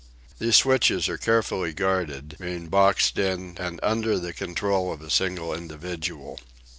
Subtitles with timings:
[0.39, 5.53] These switches are carefully guarded, being boxed in and under the control of a single
[5.53, 6.39] individual.